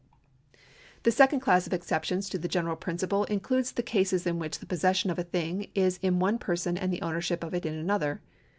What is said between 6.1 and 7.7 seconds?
one person and the ownership of it